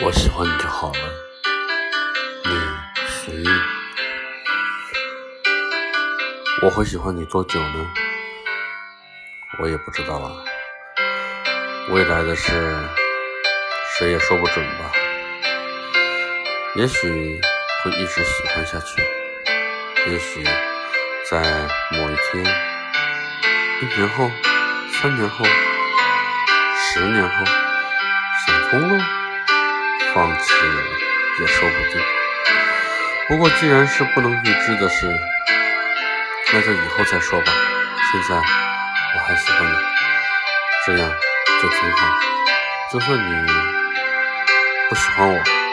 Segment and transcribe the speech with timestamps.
[0.00, 1.00] 我喜欢你就好了，
[2.44, 2.50] 你
[3.08, 3.48] 随意。
[6.62, 7.86] 我会喜欢你多久呢？
[9.58, 10.30] 我也不知道啊。
[11.88, 12.52] 未来的事，
[13.98, 14.92] 谁也说不准吧。
[16.76, 17.40] 也许
[17.82, 19.02] 会一直喜欢下去，
[20.12, 20.44] 也许
[21.28, 21.40] 在
[21.90, 22.44] 某一天，
[23.82, 24.30] 一年后、
[24.92, 25.44] 三年后、
[26.76, 27.44] 十年后，
[28.46, 29.17] 想通了。
[30.18, 30.52] 放弃
[31.38, 32.02] 也说不定。
[33.28, 35.06] 不过既然是不能预知的事，
[36.52, 37.52] 那就以后再说吧。
[38.10, 39.76] 现在我还喜欢你，
[40.84, 41.08] 这样
[41.62, 42.18] 就挺好。
[42.92, 43.46] 就算你
[44.88, 45.67] 不喜欢我。